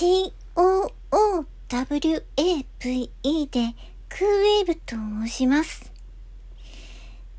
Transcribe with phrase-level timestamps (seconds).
[0.00, 0.40] COOWAVE
[3.50, 3.74] で
[4.08, 5.92] クーウェーブと申します。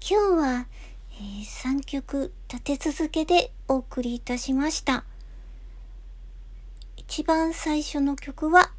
[0.00, 0.66] 今日は、
[1.14, 5.02] えー3曲立て続けでお送りいたしました。
[6.96, 8.70] 一番最初の曲は、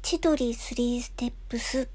[0.00, 1.88] 千鳥3ステップス、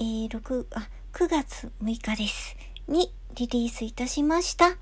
[0.00, 2.56] えー6あ9月6日です。
[2.88, 4.74] にリリースいたしました。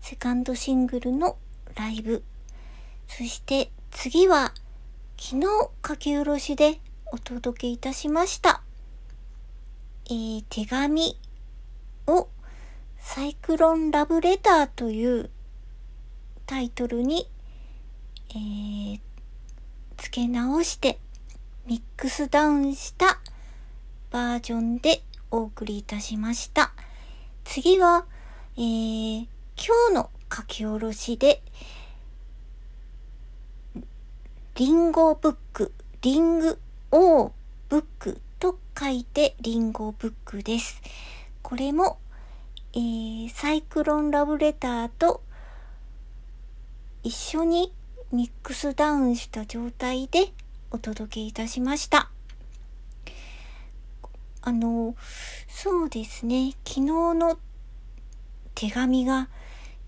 [0.00, 1.36] セカンドシングルの
[1.76, 2.24] ライブ。
[3.06, 4.52] そして次は、
[5.18, 5.46] 昨日
[5.86, 8.62] 書き下ろしでお届けいたしました。
[10.06, 11.18] えー手紙
[12.06, 12.28] を
[12.98, 15.30] サイクロンラブレターという
[16.46, 17.28] タイトルに、
[18.30, 19.00] えー
[19.96, 21.00] 付け直して
[21.66, 23.18] ミックスダウンした
[24.12, 25.02] バージョンで
[25.32, 26.72] お送りいたしました。
[27.44, 28.06] 次は、
[28.56, 29.26] えー
[29.56, 31.42] 今日の書き下ろしで、
[34.58, 35.72] リンゴブック、
[36.02, 36.58] リング
[36.90, 37.30] オー
[37.68, 40.82] ブックと書いてリンゴブックです。
[41.42, 42.00] これも、
[42.72, 45.22] えーサイクロンラブレターと
[47.04, 47.72] 一緒に
[48.10, 50.32] ミックスダウンした状態で
[50.72, 52.10] お届けいたしました。
[54.42, 54.96] あの、
[55.46, 56.82] そうですね、昨日
[57.14, 57.38] の
[58.56, 59.28] 手紙が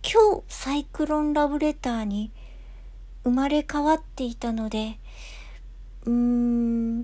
[0.05, 2.31] 今日サイクロンラブレターに
[3.25, 4.99] 生まれ変わっていたので、
[6.07, 7.03] うーん、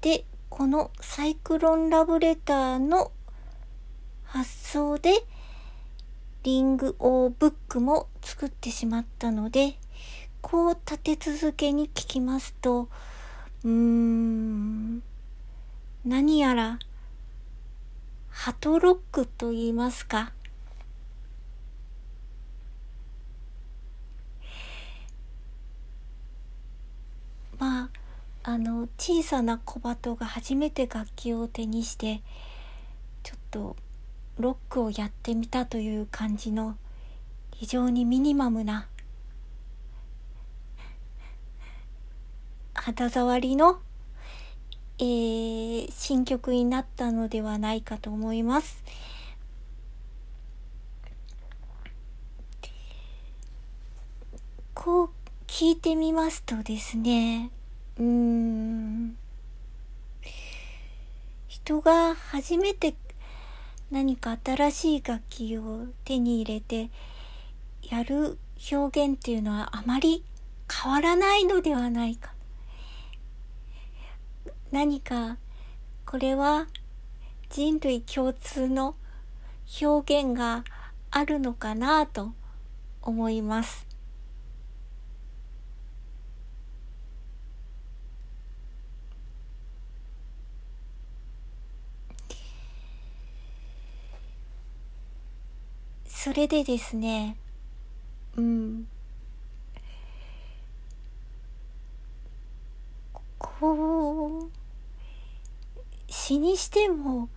[0.00, 3.12] で、このサイクロンラブレターの
[4.24, 5.24] 発想で、
[6.44, 9.76] リングオーブックも作ってしまったので、
[10.40, 12.88] こう立て続けに聞きますと、
[13.64, 15.02] うーん、
[16.04, 16.78] 何やら、
[18.30, 20.32] ハトロックと言いますか、
[27.58, 27.90] ま
[28.48, 32.22] あ、の、小さな小鳩が初めて楽器を手にして、
[33.22, 33.76] ちょっと
[34.38, 36.78] ロックをやってみたという感じの
[37.52, 38.88] 非常にミニマムな
[42.72, 43.80] 肌触りの、
[44.98, 48.82] えー新曲になったのではないかと思います。
[54.72, 55.10] こう
[55.46, 57.50] 聞いてみますとですね、
[57.98, 59.16] うーん、
[61.48, 62.94] 人が初めて
[63.90, 66.90] 何か新しい楽器を手に入れて
[67.82, 68.38] やる
[68.70, 70.22] 表現っていうのはあまり
[70.72, 72.32] 変わらないのではないか。
[74.70, 75.38] 何か
[76.06, 76.68] これは
[77.50, 78.94] 人類共通の
[79.82, 80.62] 表現が
[81.10, 82.32] あるのかなと
[83.02, 83.87] 思います。
[96.28, 97.36] それでですね、
[98.36, 98.86] うん。
[103.38, 104.50] こう、
[106.12, 107.30] 詩にしても、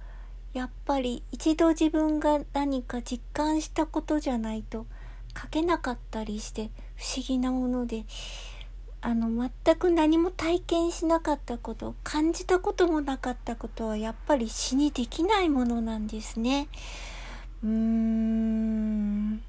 [0.52, 4.86] やっぱり一度自分が何か実感したことじゃないと
[5.42, 8.04] 書けなかったりして不思議なもので、
[9.00, 16.68] あの、全く何も体験しなかったこと、感じたこともなかったことはやっぱり詩にできないものなんですね。
[17.64, 19.42] うん。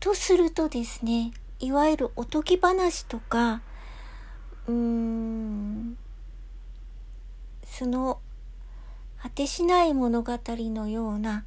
[0.00, 3.62] とするとですね、いわゆるおとぎ話とか、
[4.66, 5.96] うん、
[7.64, 8.20] その
[9.18, 11.44] 果てしない物語のような、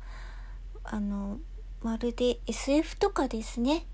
[0.84, 1.40] あの、
[1.84, 3.86] まるで SF とかですね、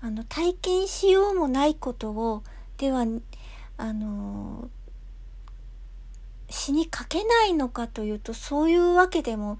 [0.00, 2.42] あの、体験しようもないことを、
[2.78, 3.04] では、
[3.76, 4.70] あの、
[6.52, 9.58] 詩に書けないのかというと、そういうわけでも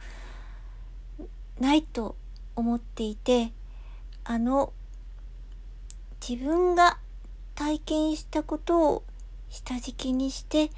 [1.59, 2.17] ないと
[2.55, 3.53] 思っていて、
[4.25, 4.73] あの、
[6.27, 6.99] 自分が
[7.55, 9.05] 体験したことを
[9.49, 10.71] 下敷きにして、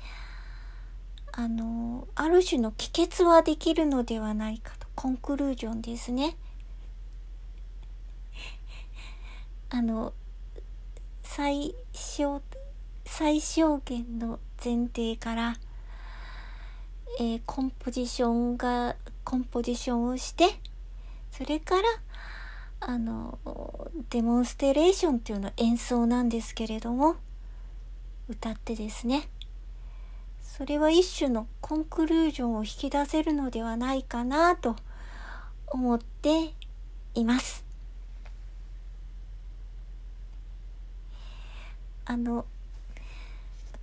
[1.32, 6.36] あの、ある種の帰結はできるのではないかと、コンクルージョンですね。
[9.68, 10.12] あの、
[11.24, 12.40] 最小、
[13.04, 15.56] 最小限の前提から、
[17.20, 20.58] えーコンポジションが、コンポジションをして、
[21.30, 21.82] それから、
[22.80, 23.38] あの、
[24.10, 27.16] デモンストレーションっていうのは演奏なんですけれども、
[28.28, 29.28] 歌ってですね、
[30.42, 34.76] それは一種のコンクルージョンを引き出せるのではないかなと
[35.66, 36.52] 思って
[37.14, 37.64] います。
[42.06, 42.44] あの、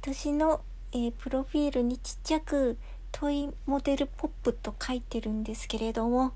[0.02, 0.62] 私の、
[0.92, 2.78] えー、プロフィールにちっちゃく
[3.12, 6.34] トイモデルポップと書いてるんですけれども、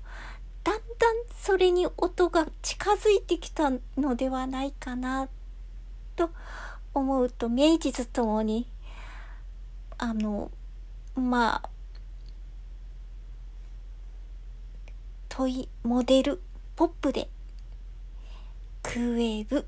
[0.66, 5.28] だんだんそれに音が近づいてきたのではないかな
[6.16, 6.30] と
[6.92, 8.66] 思うと名実ともに
[9.96, 10.50] あの
[11.14, 11.68] まあ
[15.28, 16.40] トイモデル
[16.74, 17.28] ポップで
[18.82, 19.66] クーウェーブ